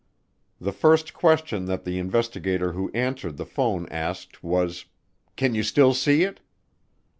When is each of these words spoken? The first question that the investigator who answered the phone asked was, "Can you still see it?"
The 0.59 0.71
first 0.71 1.13
question 1.13 1.65
that 1.65 1.85
the 1.85 1.99
investigator 1.99 2.71
who 2.71 2.89
answered 2.91 3.37
the 3.37 3.45
phone 3.45 3.87
asked 3.89 4.43
was, 4.43 4.85
"Can 5.35 5.53
you 5.53 5.61
still 5.61 5.93
see 5.93 6.23
it?" 6.23 6.39